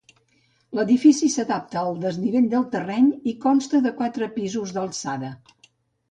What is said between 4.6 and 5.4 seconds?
d'alçada.